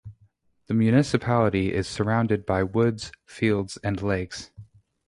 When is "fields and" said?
3.27-4.01